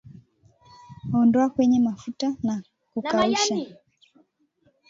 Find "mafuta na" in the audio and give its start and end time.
1.79-2.63